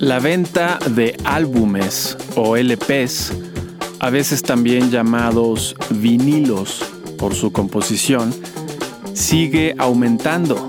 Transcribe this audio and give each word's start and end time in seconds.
La 0.00 0.20
venta 0.20 0.78
de 0.94 1.16
álbumes 1.24 2.16
o 2.36 2.56
LPs, 2.56 3.32
a 3.98 4.10
veces 4.10 4.44
también 4.44 4.92
llamados 4.92 5.74
vinilos 5.90 6.84
por 7.18 7.34
su 7.34 7.50
composición, 7.50 8.32
sigue 9.12 9.74
aumentando. 9.76 10.64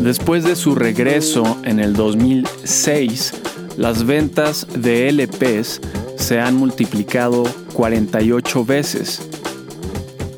Después 0.00 0.44
de 0.44 0.54
su 0.54 0.76
regreso 0.76 1.58
en 1.64 1.80
el 1.80 1.94
2006, 1.94 3.34
las 3.78 4.06
ventas 4.06 4.68
de 4.76 5.10
LPs 5.10 5.80
se 6.16 6.38
han 6.38 6.54
multiplicado 6.54 7.42
48 7.72 8.64
veces. 8.64 9.28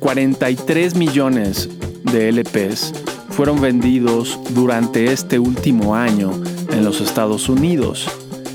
43 0.00 0.94
millones 0.94 1.68
de 2.04 2.32
LPs 2.32 2.94
fueron 3.28 3.60
vendidos 3.60 4.40
durante 4.54 5.12
este 5.12 5.38
último 5.38 5.94
año 5.94 6.30
en 6.74 6.84
los 6.84 7.00
Estados 7.00 7.48
Unidos. 7.48 8.06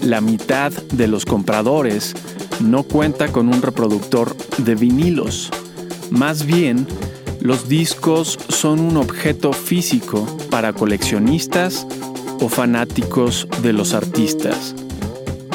La 0.03 0.21
mitad 0.21 0.71
de 0.71 1.07
los 1.07 1.25
compradores 1.25 2.13
no 2.59 2.83
cuenta 2.83 3.31
con 3.31 3.47
un 3.47 3.61
reproductor 3.61 4.35
de 4.57 4.75
vinilos. 4.75 5.49
Más 6.11 6.45
bien, 6.45 6.85
los 7.39 7.69
discos 7.69 8.37
son 8.49 8.81
un 8.81 8.97
objeto 8.97 9.53
físico 9.53 10.25
para 10.49 10.73
coleccionistas 10.73 11.87
o 12.41 12.49
fanáticos 12.49 13.47
de 13.61 13.73
los 13.73 13.93
artistas. 13.93 14.75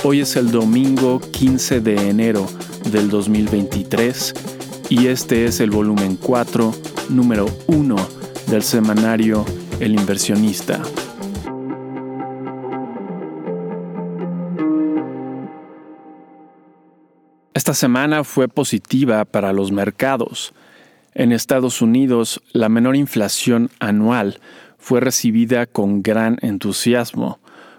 Hoy 0.02 0.20
es 0.20 0.36
el 0.36 0.50
domingo 0.50 1.20
15 1.20 1.80
de 1.80 2.08
enero 2.08 2.46
del 2.90 3.10
2023 3.10 4.34
y 4.88 5.06
este 5.06 5.44
es 5.44 5.60
el 5.60 5.70
volumen 5.70 6.16
4, 6.16 6.74
número 7.10 7.46
1 7.66 7.96
del 8.46 8.62
semanario 8.62 9.44
El 9.80 9.94
inversionista. 9.94 10.80
Esta 17.64 17.72
semana 17.72 18.24
fue 18.24 18.46
positiva 18.46 19.24
para 19.24 19.54
los 19.54 19.72
mercados. 19.72 20.52
En 21.14 21.32
Estados 21.32 21.80
Unidos, 21.80 22.42
la 22.52 22.68
menor 22.68 22.94
inflación 22.94 23.70
anual 23.80 24.38
fue 24.76 25.00
recibida 25.00 25.64
con 25.64 26.02
gran 26.02 26.36
entusiasmo, 26.42 27.38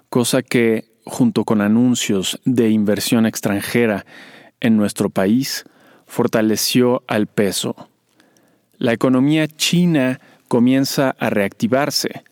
cosa 0.10 0.42
que, 0.42 0.86
junto 1.06 1.44
con 1.44 1.62
anuncios 1.62 2.42
de 2.46 2.72
inversión 2.72 3.28
extranjera 3.28 4.08
en 4.60 4.76
nuestro 4.76 5.12
país, 5.12 5.66
fortaleció 6.08 7.04
al 7.06 7.28
peso. 7.28 7.88
La 8.80 8.92
economía 8.92 9.48
china 9.48 10.20
comienza 10.48 11.16
a 11.20 11.30
reactivarse. 11.30 12.24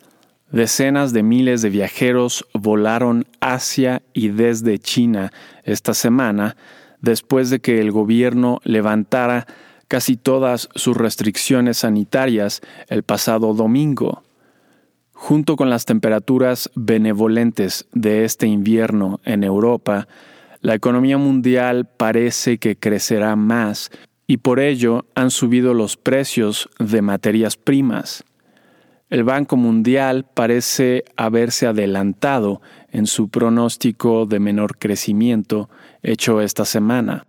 Decenas 0.52 1.14
de 1.14 1.22
miles 1.22 1.62
de 1.62 1.70
viajeros 1.70 2.48
volaron 2.56 3.28
hacia 3.42 4.02
y 4.12 4.30
desde 4.30 4.80
China 4.80 5.32
esta 5.66 5.94
semana 5.94 6.56
después 7.04 7.52
de 7.52 7.59
que 7.59 7.80
el 7.80 7.92
gobierno 7.92 8.59
levantara 8.64 9.46
casi 9.88 10.16
todas 10.18 10.70
sus 10.73 10.98
restricciones 10.98 11.80
sanitarias 11.80 12.62
el 12.88 13.04
pasado 13.04 13.54
domingo. 13.54 14.23
Junto 15.12 15.56
con 15.56 15.70
las 15.70 15.86
temperaturas 15.86 16.72
benevolentes 16.73 17.88
de 17.94 18.23
este 18.23 18.48
invierno 18.48 19.20
en 19.26 19.44
Europa, 19.44 20.08
la 20.62 20.73
economía 20.73 21.18
mundial 21.18 21.86
parece 21.86 22.58
que 22.58 22.78
crecerá 22.78 23.36
más 23.36 23.92
y 24.26 24.38
por 24.38 24.60
ello 24.60 25.06
han 25.14 25.30
subido 25.30 25.73
los 25.73 25.98
precios 25.98 26.70
de 26.80 27.02
materias 27.02 27.58
primas. 27.58 28.23
El 29.14 29.23
Banco 29.23 29.58
Mundial 29.58 30.25
parece 30.33 31.06
haberse 31.17 31.67
adelantado 31.67 32.64
en 32.92 33.06
su 33.06 33.30
pronóstico 33.30 34.25
de 34.25 34.39
menor 34.39 34.80
crecimiento 34.80 35.70
hecho 36.02 36.42
esta 36.42 36.66
semana. 36.66 37.28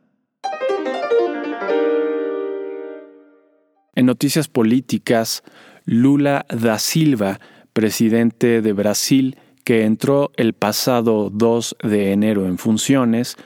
En 3.94 4.06
noticias 4.06 4.48
políticas, 4.48 5.42
Lula 5.84 6.46
da 6.48 6.78
Silva, 6.78 7.38
presidente 7.74 8.62
de 8.62 8.72
Brasil, 8.72 9.36
que 9.62 9.84
entró 9.84 10.32
el 10.38 10.54
pasado 10.54 11.28
2 11.28 11.76
de 11.82 12.12
enero 12.12 12.46
en 12.46 12.56
funciones, 12.56 13.36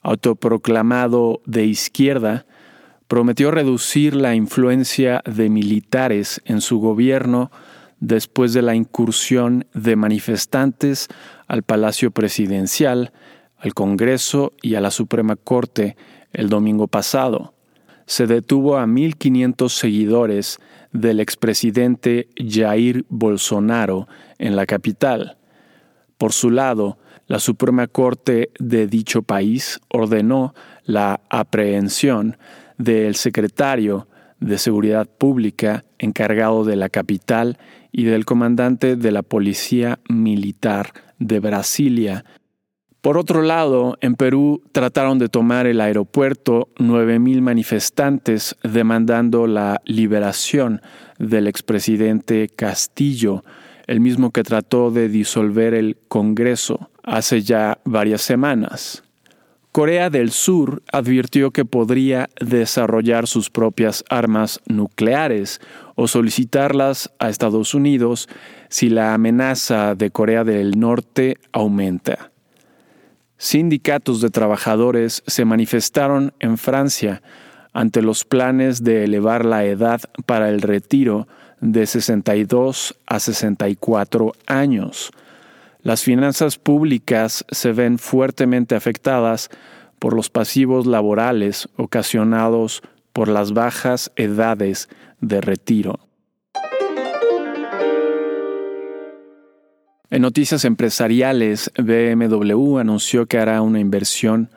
autoproclamado 0.00 1.42
de 1.44 1.66
izquierda, 1.66 2.46
prometió 3.06 3.50
reducir 3.50 4.14
la 4.14 4.34
influencia 4.34 5.20
de 5.26 5.50
militares 5.50 6.40
en 6.46 6.62
su 6.62 6.78
gobierno 6.78 7.50
después 8.02 8.52
de 8.52 8.62
la 8.62 8.74
incursión 8.74 9.64
de 9.74 9.94
manifestantes 9.94 11.06
al 11.46 11.62
Palacio 11.62 12.10
Presidencial, 12.10 13.12
al 13.58 13.74
Congreso 13.74 14.52
y 14.60 14.74
a 14.74 14.80
la 14.80 14.90
Suprema 14.90 15.36
Corte 15.36 15.96
el 16.32 16.48
domingo 16.48 16.88
pasado. 16.88 17.54
Se 18.06 18.26
detuvo 18.26 18.76
a 18.76 18.86
1.500 18.86 19.68
seguidores 19.68 20.58
del 20.90 21.20
expresidente 21.20 22.28
Jair 22.36 23.06
Bolsonaro 23.08 24.08
en 24.38 24.56
la 24.56 24.66
capital. 24.66 25.38
Por 26.18 26.32
su 26.32 26.50
lado, 26.50 26.98
la 27.28 27.38
Suprema 27.38 27.86
Corte 27.86 28.50
de 28.58 28.88
dicho 28.88 29.22
país 29.22 29.80
ordenó 29.88 30.54
la 30.84 31.20
aprehensión 31.30 32.36
del 32.78 33.14
secretario 33.14 34.08
de 34.42 34.58
Seguridad 34.58 35.08
Pública 35.08 35.84
encargado 35.98 36.64
de 36.64 36.76
la 36.76 36.88
capital 36.88 37.58
y 37.92 38.04
del 38.04 38.24
comandante 38.24 38.96
de 38.96 39.12
la 39.12 39.22
Policía 39.22 40.00
Militar 40.08 40.92
de 41.18 41.40
Brasilia. 41.40 42.24
Por 43.00 43.18
otro 43.18 43.42
lado, 43.42 43.96
en 44.00 44.14
Perú 44.14 44.62
trataron 44.72 45.18
de 45.18 45.28
tomar 45.28 45.66
el 45.66 45.80
aeropuerto 45.80 46.68
9.000 46.76 47.40
manifestantes 47.40 48.56
demandando 48.62 49.46
la 49.46 49.80
liberación 49.84 50.82
del 51.18 51.46
expresidente 51.46 52.48
Castillo, 52.48 53.44
el 53.86 54.00
mismo 54.00 54.30
que 54.30 54.42
trató 54.42 54.90
de 54.90 55.08
disolver 55.08 55.74
el 55.74 55.98
Congreso 56.08 56.90
hace 57.02 57.42
ya 57.42 57.78
varias 57.84 58.22
semanas. 58.22 59.02
Corea 59.72 60.10
del 60.10 60.32
Sur 60.32 60.82
advirtió 60.92 61.50
que 61.50 61.64
podría 61.64 62.28
desarrollar 62.38 63.26
sus 63.26 63.48
propias 63.48 64.04
armas 64.10 64.60
nucleares 64.66 65.62
o 65.94 66.08
solicitarlas 66.08 67.10
a 67.18 67.30
Estados 67.30 67.72
Unidos 67.72 68.28
si 68.68 68.90
la 68.90 69.14
amenaza 69.14 69.94
de 69.94 70.10
Corea 70.10 70.44
del 70.44 70.78
Norte 70.78 71.38
aumenta. 71.52 72.32
Sindicatos 73.38 74.20
de 74.20 74.28
trabajadores 74.28 75.22
se 75.26 75.46
manifestaron 75.46 76.34
en 76.38 76.58
Francia 76.58 77.22
ante 77.72 78.02
los 78.02 78.26
planes 78.26 78.84
de 78.84 79.04
elevar 79.04 79.46
la 79.46 79.64
edad 79.64 80.02
para 80.26 80.50
el 80.50 80.60
retiro 80.60 81.26
de 81.62 81.86
62 81.86 82.94
a 83.06 83.18
64 83.18 84.32
años 84.44 85.12
las 85.82 86.02
finanzas 86.02 86.58
públicas 86.58 87.44
se 87.50 87.72
ven 87.72 87.98
fuertemente 87.98 88.74
afectadas 88.74 89.50
por 89.98 90.14
los 90.14 90.30
pasivos 90.30 90.86
laborales 90.86 91.68
ocasionados 91.76 92.82
por 93.12 93.28
las 93.28 93.52
bajas 93.52 94.10
edades 94.16 94.88
de 95.20 95.40
retiro. 95.40 96.00
En 100.10 100.22
noticias 100.22 100.64
empresariales, 100.64 101.70
BMW 101.76 102.78
anunció 102.78 103.26
que 103.26 103.38
hará 103.38 103.62
una 103.62 103.80
inversión 103.80 104.50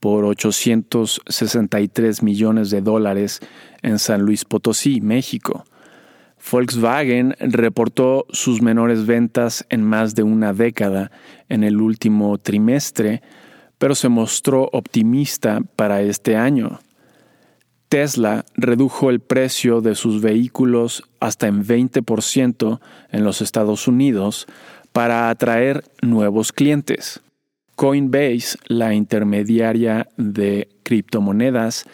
por 0.00 0.24
863 0.24 2.22
millones 2.22 2.70
de 2.70 2.80
dólares 2.80 3.40
en 3.82 3.98
San 3.98 4.22
Luis 4.22 4.44
Potosí, 4.44 5.00
México, 5.00 5.64
Volkswagen 6.50 7.34
reportó 7.40 8.26
sus 8.30 8.60
menores 8.60 9.06
ventas 9.06 9.64
en 9.70 9.82
más 9.82 10.14
de 10.14 10.22
una 10.22 10.52
década 10.52 11.10
en 11.48 11.64
el 11.64 11.80
último 11.80 12.36
trimestre, 12.38 13.22
pero 13.78 13.94
se 13.94 14.08
mostró 14.08 14.68
optimista 14.72 15.60
para 15.76 16.02
este 16.02 16.36
año. 16.36 16.80
Tesla 17.88 18.44
redujo 18.54 19.10
el 19.10 19.20
precio 19.20 19.80
de 19.80 19.94
sus 19.94 20.20
vehículos 20.20 21.04
hasta 21.20 21.46
en 21.46 21.64
20% 21.64 22.80
en 23.10 23.24
los 23.24 23.40
Estados 23.40 23.88
Unidos 23.88 24.46
para 24.92 25.30
atraer 25.30 25.84
nuevos 26.02 26.52
clientes. 26.52 27.20
Coinbase, 27.74 28.58
la 28.66 28.94
intermediaria 28.94 30.08
de 30.16 30.68
criptomonedas, 30.82 31.86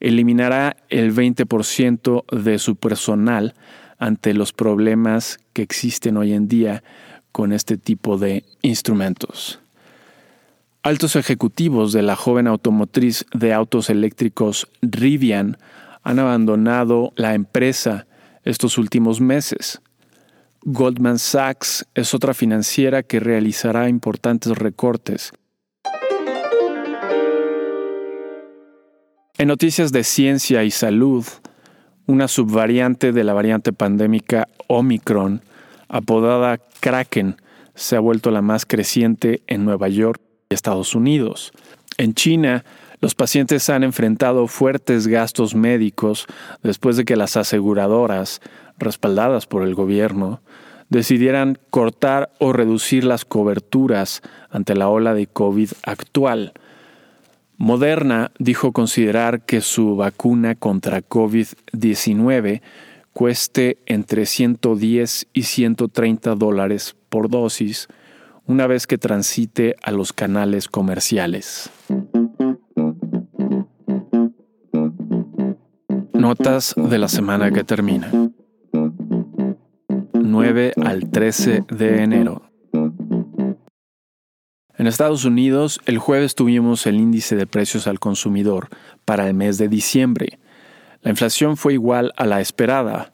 eliminará 0.00 0.76
el 0.88 1.14
20% 1.14 2.24
de 2.32 2.58
su 2.58 2.76
personal 2.76 3.54
ante 4.00 4.34
los 4.34 4.52
problemas 4.52 5.38
que 5.52 5.62
existen 5.62 6.16
hoy 6.16 6.32
en 6.32 6.48
día 6.48 6.82
con 7.30 7.52
este 7.52 7.76
tipo 7.76 8.18
de 8.18 8.44
instrumentos. 8.62 9.60
Altos 10.82 11.14
ejecutivos 11.14 11.92
de 11.92 12.02
la 12.02 12.16
joven 12.16 12.46
automotriz 12.46 13.26
de 13.34 13.52
autos 13.52 13.90
eléctricos 13.90 14.66
Rivian 14.80 15.58
han 16.02 16.18
abandonado 16.18 17.12
la 17.16 17.34
empresa 17.34 18.06
estos 18.42 18.78
últimos 18.78 19.20
meses. 19.20 19.82
Goldman 20.62 21.18
Sachs 21.18 21.86
es 21.94 22.14
otra 22.14 22.32
financiera 22.32 23.02
que 23.02 23.20
realizará 23.20 23.90
importantes 23.90 24.56
recortes. 24.56 25.32
En 29.36 29.48
noticias 29.48 29.92
de 29.92 30.04
ciencia 30.04 30.64
y 30.64 30.70
salud, 30.70 31.24
una 32.10 32.26
subvariante 32.26 33.12
de 33.12 33.22
la 33.22 33.34
variante 33.34 33.72
pandémica 33.72 34.48
Omicron, 34.66 35.42
apodada 35.88 36.58
Kraken, 36.80 37.36
se 37.76 37.94
ha 37.94 38.00
vuelto 38.00 38.32
la 38.32 38.42
más 38.42 38.66
creciente 38.66 39.42
en 39.46 39.64
Nueva 39.64 39.86
York 39.86 40.20
y 40.50 40.54
Estados 40.54 40.96
Unidos. 40.96 41.52
En 41.98 42.14
China, 42.14 42.64
los 43.00 43.14
pacientes 43.14 43.70
han 43.70 43.84
enfrentado 43.84 44.48
fuertes 44.48 45.06
gastos 45.06 45.54
médicos 45.54 46.26
después 46.64 46.96
de 46.96 47.04
que 47.04 47.14
las 47.14 47.36
aseguradoras, 47.36 48.40
respaldadas 48.76 49.46
por 49.46 49.62
el 49.62 49.76
gobierno, 49.76 50.40
decidieran 50.88 51.58
cortar 51.70 52.32
o 52.40 52.52
reducir 52.52 53.04
las 53.04 53.24
coberturas 53.24 54.20
ante 54.50 54.74
la 54.74 54.88
ola 54.88 55.14
de 55.14 55.28
COVID 55.28 55.70
actual. 55.84 56.54
Moderna 57.60 58.32
dijo 58.38 58.72
considerar 58.72 59.42
que 59.42 59.60
su 59.60 59.94
vacuna 59.94 60.54
contra 60.54 61.02
COVID-19 61.02 62.62
cueste 63.12 63.76
entre 63.84 64.24
110 64.24 65.26
y 65.34 65.42
130 65.42 66.36
dólares 66.36 66.96
por 67.10 67.28
dosis 67.28 67.88
una 68.46 68.66
vez 68.66 68.86
que 68.86 68.96
transite 68.96 69.76
a 69.82 69.90
los 69.90 70.14
canales 70.14 70.68
comerciales. 70.68 71.68
Notas 76.14 76.74
de 76.74 76.98
la 76.98 77.08
semana 77.08 77.50
que 77.50 77.62
termina. 77.62 78.10
9 80.14 80.72
al 80.82 81.10
13 81.10 81.64
de 81.68 82.02
enero. 82.04 82.49
En 84.80 84.86
Estados 84.86 85.26
Unidos, 85.26 85.78
el 85.84 85.98
jueves 85.98 86.34
tuvimos 86.34 86.86
el 86.86 86.94
índice 86.94 87.36
de 87.36 87.46
precios 87.46 87.86
al 87.86 88.00
consumidor 88.00 88.70
para 89.04 89.28
el 89.28 89.34
mes 89.34 89.58
de 89.58 89.68
diciembre. 89.68 90.38
La 91.02 91.10
inflación 91.10 91.58
fue 91.58 91.74
igual 91.74 92.14
a 92.16 92.24
la 92.24 92.40
esperada, 92.40 93.12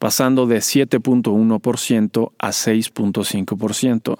pasando 0.00 0.48
de 0.48 0.56
7.1% 0.56 2.32
a 2.36 2.48
6.5%. 2.48 4.18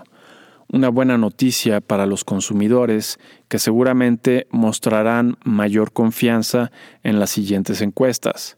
Una 0.69 0.89
buena 0.89 1.19
noticia 1.19 1.81
para 1.81 2.07
los 2.07 2.23
consumidores 2.23 3.19
que 3.49 3.59
seguramente 3.59 4.47
mostrarán 4.53 5.37
mayor 5.43 5.93
confianza 5.93 6.71
en 7.03 7.19
las 7.19 7.31
siguientes 7.31 7.81
encuestas. 7.81 8.57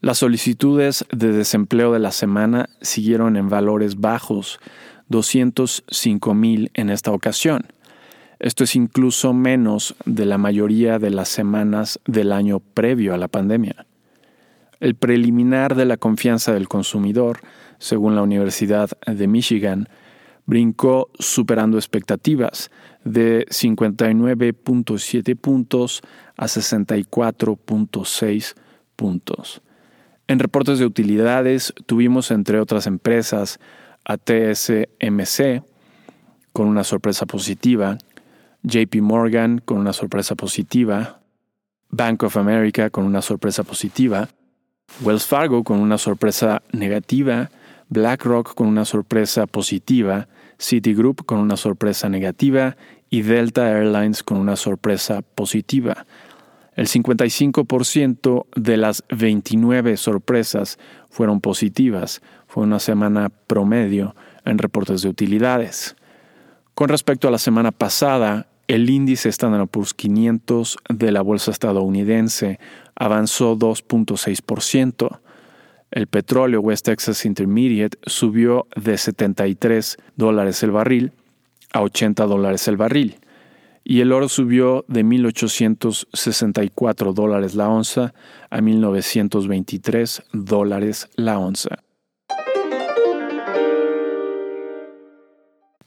Las 0.00 0.18
solicitudes 0.18 1.04
de 1.10 1.32
desempleo 1.32 1.92
de 1.92 1.98
la 1.98 2.12
semana 2.12 2.68
siguieron 2.80 3.36
en 3.36 3.48
valores 3.48 3.96
bajos, 3.96 4.60
205 5.10 6.34
mil 6.34 6.70
en 6.74 6.88
esta 6.88 7.12
ocasión. 7.12 7.66
Esto 8.38 8.64
es 8.64 8.74
incluso 8.74 9.34
menos 9.34 9.94
de 10.06 10.24
la 10.24 10.38
mayoría 10.38 10.98
de 10.98 11.10
las 11.10 11.28
semanas 11.28 12.00
del 12.06 12.32
año 12.32 12.60
previo 12.60 13.12
a 13.12 13.18
la 13.18 13.28
pandemia. 13.28 13.84
El 14.80 14.94
preliminar 14.94 15.74
de 15.74 15.84
la 15.84 15.98
confianza 15.98 16.54
del 16.54 16.68
consumidor, 16.68 17.40
según 17.78 18.14
la 18.14 18.22
Universidad 18.22 18.88
de 19.06 19.28
Michigan, 19.28 19.90
brincó 20.46 21.10
superando 21.18 21.76
expectativas 21.76 22.70
de 23.04 23.44
59.7 23.48 25.36
puntos 25.36 26.00
a 26.36 26.46
64.6 26.46 28.54
puntos. 28.96 29.60
En 30.28 30.38
reportes 30.38 30.78
de 30.78 30.86
utilidades 30.86 31.74
tuvimos 31.86 32.30
entre 32.30 32.58
otras 32.58 32.86
empresas 32.86 33.60
a 34.10 34.16
TSMC 34.16 35.62
con 36.52 36.66
una 36.66 36.82
sorpresa 36.82 37.26
positiva, 37.26 37.96
JP 38.62 38.96
Morgan 38.96 39.62
con 39.64 39.78
una 39.78 39.92
sorpresa 39.92 40.34
positiva, 40.34 41.22
Bank 41.90 42.24
of 42.24 42.36
America 42.36 42.90
con 42.90 43.04
una 43.04 43.20
sorpresa 43.22 43.62
positiva, 43.62 44.28
Wells 45.02 45.26
Fargo 45.26 45.62
con 45.62 45.78
una 45.78 45.96
sorpresa 45.96 46.60
negativa, 46.72 47.48
BlackRock 47.86 48.54
con 48.54 48.66
una 48.66 48.84
sorpresa 48.84 49.46
positiva, 49.46 50.26
Citigroup 50.58 51.24
con 51.24 51.38
una 51.38 51.56
sorpresa 51.56 52.08
negativa 52.08 52.76
y 53.10 53.22
Delta 53.22 53.68
Airlines 53.68 54.24
con 54.24 54.38
una 54.38 54.56
sorpresa 54.56 55.22
positiva. 55.22 56.04
El 56.74 56.86
55% 56.86 58.46
de 58.54 58.76
las 58.76 59.04
29 59.10 59.96
sorpresas 59.96 60.78
fueron 61.10 61.40
positivas. 61.40 62.22
Fue 62.46 62.62
una 62.62 62.78
semana 62.78 63.30
promedio 63.46 64.14
en 64.44 64.58
reportes 64.58 65.02
de 65.02 65.08
utilidades. 65.08 65.96
Con 66.74 66.88
respecto 66.88 67.28
a 67.28 67.30
la 67.30 67.38
semana 67.38 67.72
pasada, 67.72 68.46
el 68.68 68.88
índice 68.88 69.28
Standard 69.28 69.66
Poor's 69.66 69.94
500 69.94 70.78
de 70.88 71.12
la 71.12 71.22
bolsa 71.22 71.50
estadounidense 71.50 72.60
avanzó 72.94 73.56
2.6%. 73.58 75.20
El 75.90 76.06
petróleo 76.06 76.60
West 76.60 76.86
Texas 76.86 77.26
Intermediate 77.26 77.98
subió 78.06 78.68
de 78.76 78.96
73 78.96 79.96
dólares 80.14 80.62
el 80.62 80.70
barril 80.70 81.12
a 81.72 81.82
80 81.82 82.26
dólares 82.26 82.68
el 82.68 82.76
barril. 82.76 83.18
Y 83.84 84.00
el 84.00 84.12
oro 84.12 84.28
subió 84.28 84.84
de 84.88 85.04
1.864 85.04 87.12
dólares 87.12 87.54
la 87.54 87.68
onza 87.68 88.14
a 88.50 88.60
1.923 88.60 90.24
dólares 90.32 91.08
la 91.16 91.38
onza. 91.38 91.78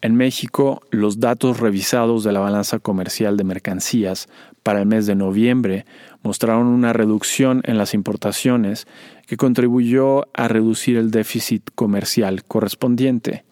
En 0.04 0.16
México, 0.16 0.82
los 0.92 1.22
datos 1.22 1.62
revisados 1.62 2.26
de 2.26 2.34
la 2.34 2.42
balanza 2.42 2.80
comercial 2.80 3.38
de 3.38 3.46
mercancías 3.46 4.28
para 4.62 4.82
el 4.82 4.86
mes 4.86 5.06
de 5.06 5.16
noviembre 5.16 5.86
mostraron 6.24 6.68
una 6.68 6.92
reducción 6.92 7.62
en 7.64 7.78
las 7.78 7.94
importaciones 7.94 8.86
que 9.28 9.38
contribuyó 9.38 10.26
a 10.34 10.50
reducir 10.50 10.98
el 10.98 11.10
déficit 11.10 11.70
comercial 11.74 12.44
correspondiente. 12.44 13.46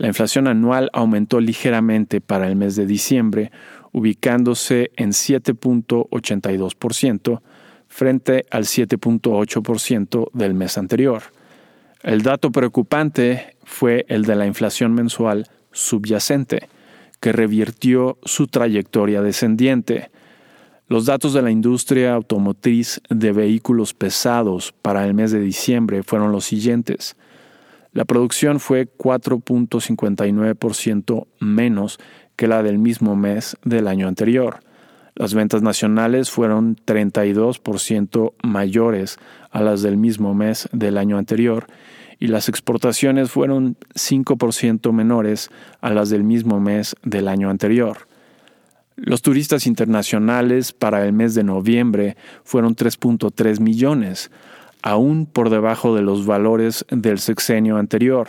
La 0.00 0.08
inflación 0.08 0.48
anual 0.48 0.90
aumentó 0.94 1.40
ligeramente 1.40 2.22
para 2.22 2.48
el 2.48 2.56
mes 2.56 2.74
de 2.74 2.86
diciembre, 2.86 3.52
ubicándose 3.92 4.92
en 4.96 5.10
7.82% 5.10 7.42
frente 7.86 8.46
al 8.50 8.64
7.8% 8.64 10.30
del 10.32 10.54
mes 10.54 10.78
anterior. 10.78 11.24
El 12.02 12.22
dato 12.22 12.50
preocupante 12.50 13.58
fue 13.64 14.06
el 14.08 14.24
de 14.24 14.36
la 14.36 14.46
inflación 14.46 14.94
mensual 14.94 15.48
subyacente, 15.70 16.70
que 17.20 17.32
revirtió 17.32 18.16
su 18.24 18.46
trayectoria 18.46 19.20
descendiente. 19.20 20.10
Los 20.88 21.04
datos 21.04 21.34
de 21.34 21.42
la 21.42 21.50
industria 21.50 22.14
automotriz 22.14 23.02
de 23.10 23.32
vehículos 23.32 23.92
pesados 23.92 24.72
para 24.80 25.04
el 25.04 25.12
mes 25.12 25.30
de 25.30 25.40
diciembre 25.40 26.02
fueron 26.02 26.32
los 26.32 26.46
siguientes. 26.46 27.16
La 27.92 28.04
producción 28.04 28.60
fue 28.60 28.86
4.59% 28.86 31.26
menos 31.40 31.98
que 32.36 32.46
la 32.46 32.62
del 32.62 32.78
mismo 32.78 33.16
mes 33.16 33.56
del 33.64 33.88
año 33.88 34.06
anterior. 34.06 34.60
Las 35.14 35.34
ventas 35.34 35.62
nacionales 35.62 36.30
fueron 36.30 36.76
32% 36.76 38.34
mayores 38.42 39.18
a 39.50 39.60
las 39.60 39.82
del 39.82 39.96
mismo 39.96 40.34
mes 40.34 40.68
del 40.72 40.98
año 40.98 41.18
anterior 41.18 41.66
y 42.20 42.28
las 42.28 42.48
exportaciones 42.48 43.30
fueron 43.30 43.76
5% 43.94 44.92
menores 44.92 45.50
a 45.80 45.90
las 45.90 46.10
del 46.10 46.22
mismo 46.22 46.60
mes 46.60 46.94
del 47.02 47.28
año 47.28 47.50
anterior. 47.50 48.06
Los 48.96 49.22
turistas 49.22 49.66
internacionales 49.66 50.72
para 50.72 51.06
el 51.06 51.14
mes 51.14 51.34
de 51.34 51.42
noviembre 51.42 52.16
fueron 52.44 52.76
3.3 52.76 53.58
millones, 53.58 54.30
aún 54.82 55.26
por 55.26 55.50
debajo 55.50 55.94
de 55.94 56.02
los 56.02 56.26
valores 56.26 56.84
del 56.90 57.18
sexenio 57.18 57.76
anterior. 57.76 58.28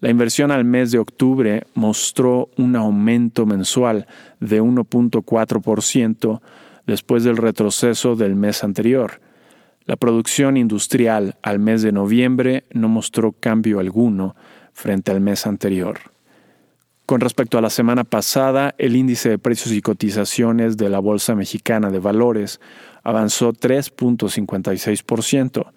La 0.00 0.10
inversión 0.10 0.50
al 0.50 0.64
mes 0.64 0.90
de 0.90 0.98
octubre 0.98 1.64
mostró 1.74 2.50
un 2.56 2.76
aumento 2.76 3.46
mensual 3.46 4.06
de 4.40 4.62
1.4% 4.62 6.40
después 6.86 7.24
del 7.24 7.36
retroceso 7.36 8.14
del 8.16 8.36
mes 8.36 8.62
anterior 8.62 9.20
la 9.86 9.96
producción 9.96 10.56
industrial 10.56 11.36
al 11.42 11.60
mes 11.60 11.80
de 11.80 11.92
noviembre 11.92 12.64
no 12.72 12.88
mostró 12.88 13.32
cambio 13.32 13.78
alguno 13.78 14.34
frente 14.72 15.12
al 15.12 15.20
mes 15.20 15.46
anterior. 15.46 16.00
Con 17.06 17.20
respecto 17.20 17.56
a 17.56 17.60
la 17.60 17.70
semana 17.70 18.02
pasada, 18.02 18.74
el 18.78 18.96
índice 18.96 19.28
de 19.28 19.38
precios 19.38 19.72
y 19.72 19.80
cotizaciones 19.80 20.76
de 20.76 20.88
la 20.88 20.98
Bolsa 20.98 21.36
Mexicana 21.36 21.90
de 21.90 22.00
Valores 22.00 22.60
avanzó 23.04 23.52
3.56% 23.52 25.70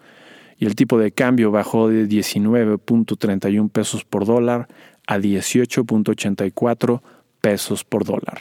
y 0.58 0.66
el 0.66 0.74
tipo 0.74 0.98
de 0.98 1.12
cambio 1.12 1.52
bajó 1.52 1.88
de 1.88 2.08
19.31 2.08 3.70
pesos 3.70 4.04
por 4.04 4.26
dólar 4.26 4.66
a 5.06 5.18
18.84 5.18 7.00
pesos 7.40 7.84
por 7.84 8.04
dólar. 8.04 8.40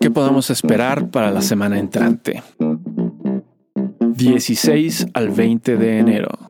¿Qué 0.00 0.10
podemos 0.10 0.48
esperar 0.48 1.10
para 1.10 1.30
la 1.30 1.42
semana 1.42 1.78
entrante? 1.78 2.42
16 4.00 5.08
al 5.12 5.28
20 5.28 5.76
de 5.76 5.98
enero. 5.98 6.45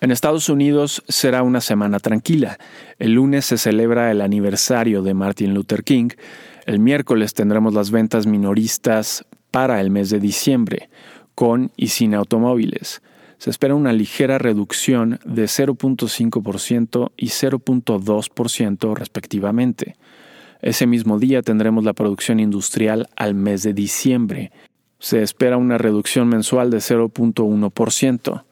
En 0.00 0.12
Estados 0.12 0.48
Unidos 0.48 1.02
será 1.08 1.42
una 1.42 1.60
semana 1.60 1.98
tranquila. 1.98 2.58
El 3.00 3.14
lunes 3.14 3.46
se 3.46 3.58
celebra 3.58 4.12
el 4.12 4.20
aniversario 4.20 5.02
de 5.02 5.12
Martin 5.12 5.54
Luther 5.54 5.82
King. 5.82 6.10
El 6.66 6.78
miércoles 6.78 7.34
tendremos 7.34 7.74
las 7.74 7.90
ventas 7.90 8.26
minoristas 8.26 9.24
para 9.50 9.80
el 9.80 9.90
mes 9.90 10.10
de 10.10 10.20
diciembre, 10.20 10.88
con 11.34 11.72
y 11.76 11.88
sin 11.88 12.14
automóviles. 12.14 13.02
Se 13.38 13.50
espera 13.50 13.74
una 13.74 13.92
ligera 13.92 14.38
reducción 14.38 15.18
de 15.24 15.44
0.5% 15.44 17.10
y 17.16 17.26
0.2% 17.26 18.96
respectivamente. 18.96 19.96
Ese 20.60 20.86
mismo 20.86 21.18
día 21.18 21.42
tendremos 21.42 21.82
la 21.84 21.92
producción 21.92 22.38
industrial 22.38 23.08
al 23.16 23.34
mes 23.34 23.64
de 23.64 23.74
diciembre. 23.74 24.52
Se 25.00 25.22
espera 25.22 25.56
una 25.56 25.78
reducción 25.78 26.28
mensual 26.28 26.70
de 26.70 26.78
0.1%. 26.78 28.44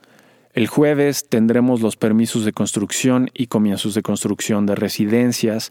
El 0.56 0.68
jueves 0.68 1.28
tendremos 1.28 1.82
los 1.82 1.96
permisos 1.96 2.46
de 2.46 2.52
construcción 2.54 3.28
y 3.34 3.48
comienzos 3.48 3.92
de 3.92 4.00
construcción 4.00 4.64
de 4.64 4.74
residencias, 4.74 5.70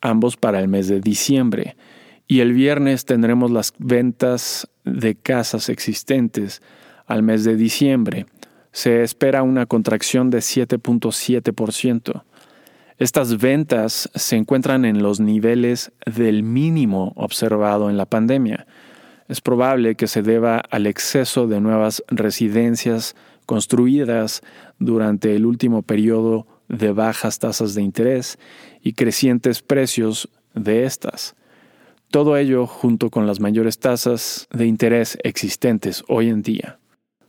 ambos 0.00 0.36
para 0.36 0.58
el 0.58 0.66
mes 0.66 0.88
de 0.88 0.98
diciembre. 0.98 1.76
Y 2.26 2.40
el 2.40 2.52
viernes 2.52 3.04
tendremos 3.04 3.52
las 3.52 3.72
ventas 3.78 4.68
de 4.84 5.14
casas 5.14 5.68
existentes 5.68 6.62
al 7.06 7.22
mes 7.22 7.44
de 7.44 7.54
diciembre. 7.54 8.26
Se 8.72 9.04
espera 9.04 9.44
una 9.44 9.66
contracción 9.66 10.30
de 10.30 10.38
7.7%. 10.38 12.24
Estas 12.98 13.38
ventas 13.38 14.10
se 14.16 14.34
encuentran 14.34 14.84
en 14.84 15.00
los 15.00 15.20
niveles 15.20 15.92
del 16.12 16.42
mínimo 16.42 17.12
observado 17.14 17.88
en 17.88 17.96
la 17.96 18.06
pandemia. 18.06 18.66
Es 19.28 19.40
probable 19.40 19.94
que 19.94 20.08
se 20.08 20.22
deba 20.22 20.58
al 20.58 20.88
exceso 20.88 21.46
de 21.46 21.60
nuevas 21.60 22.02
residencias 22.08 23.14
construidas 23.46 24.42
durante 24.78 25.36
el 25.36 25.46
último 25.46 25.82
periodo 25.82 26.46
de 26.68 26.92
bajas 26.92 27.38
tasas 27.38 27.74
de 27.74 27.82
interés 27.82 28.38
y 28.82 28.94
crecientes 28.94 29.62
precios 29.62 30.28
de 30.54 30.84
estas. 30.84 31.34
Todo 32.10 32.36
ello 32.36 32.66
junto 32.66 33.10
con 33.10 33.26
las 33.26 33.40
mayores 33.40 33.78
tasas 33.78 34.46
de 34.52 34.66
interés 34.66 35.18
existentes 35.24 36.04
hoy 36.08 36.28
en 36.28 36.42
día. 36.42 36.78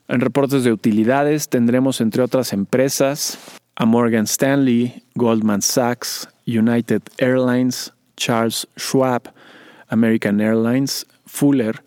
En 0.08 0.22
reportes 0.22 0.64
de 0.64 0.72
utilidades 0.72 1.50
tendremos 1.50 2.02
entre 2.02 2.22
otras 2.22 2.54
empresas 2.54 3.40
a 3.76 3.86
Morgan 3.86 4.26
Stanley, 4.26 5.04
Goldman 5.16 5.62
Sachs, 5.62 6.30
United 6.46 7.02
Airlines, 7.18 7.92
Charles 8.16 8.68
Schwab, 8.78 9.34
American 9.90 10.40
Airlines, 10.40 11.06
Fuller, 11.26 11.84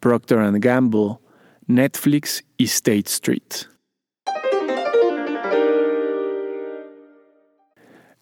Procter⁇ 0.00 0.38
Gamble, 0.60 1.18
Netflix 1.66 2.44
y 2.58 2.64
State 2.64 3.08
Street. 3.08 3.71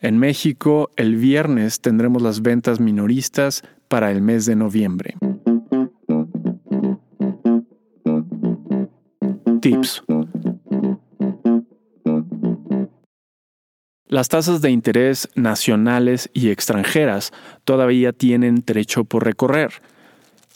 En 0.02 0.16
México, 0.16 0.90
el 0.96 1.16
viernes 1.16 1.82
tendremos 1.82 2.22
las 2.22 2.40
ventas 2.40 2.80
minoristas 2.80 3.62
para 3.88 4.10
el 4.10 4.22
mes 4.22 4.46
de 4.46 4.56
noviembre. 4.56 5.16
Tips. 9.60 10.02
Las 14.06 14.28
tasas 14.28 14.62
de 14.62 14.70
interés 14.70 15.28
nacionales 15.34 16.30
y 16.32 16.48
extranjeras 16.48 17.32
todavía 17.64 18.12
tienen 18.12 18.62
trecho 18.62 19.04
por 19.04 19.24
recorrer. 19.26 19.70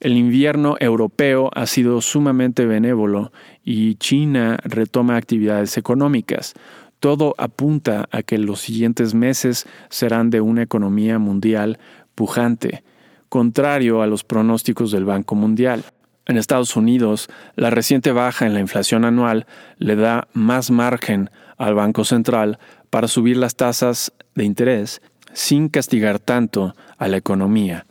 El 0.01 0.17
invierno 0.17 0.77
europeo 0.81 1.51
ha 1.55 1.67
sido 1.67 2.01
sumamente 2.01 2.67
benévolo 2.67 3.31
y 3.63 3.95
China 3.97 4.59
retoma 4.65 5.17
actividades 5.17 5.77
económicas. 5.77 6.55
Todo 7.05 7.35
apunta 7.37 8.09
a 8.13 8.23
que 8.23 8.39
los 8.39 8.63
siguientes 8.63 9.13
meses 9.13 9.67
serán 9.91 10.31
de 10.31 10.41
una 10.41 10.63
economía 10.63 11.19
mundial 11.19 11.79
pujante, 12.15 12.83
contrario 13.29 14.01
a 14.01 14.07
los 14.07 14.25
pronósticos 14.25 14.91
del 14.91 15.05
Banco 15.05 15.35
Mundial. 15.35 15.85
En 16.25 16.39
Estados 16.39 16.77
Unidos, 16.77 17.29
la 17.57 17.69
reciente 17.69 18.11
baja 18.11 18.47
en 18.47 18.55
la 18.55 18.61
inflación 18.61 19.05
anual 19.05 19.45
le 19.77 19.97
da 19.97 20.29
más 20.33 20.71
margen 20.71 21.29
al 21.59 21.75
Banco 21.75 22.07
Central 22.07 22.59
para 22.89 23.07
subir 23.07 23.37
las 23.37 23.55
tasas 23.55 24.11
de 24.35 24.45
interés 24.45 25.03
sin 25.35 25.69
castigar 25.69 26.21
tanto 26.21 26.75
a 26.97 27.07
la 27.09 27.19
economía. 27.19 27.85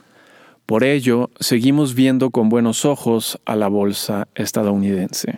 Por 0.65 0.83
ello, 0.83 1.29
seguimos 1.39 1.93
viendo 1.93 2.31
con 2.31 2.49
buenos 2.49 2.83
ojos 2.83 3.39
a 3.45 3.55
la 3.55 3.67
bolsa 3.67 4.27
estadounidense. 4.33 5.37